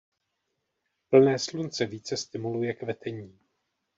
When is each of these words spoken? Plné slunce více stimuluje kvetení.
Plné 1.09 1.39
slunce 1.39 1.85
více 1.85 2.17
stimuluje 2.17 2.73
kvetení. 2.73 3.39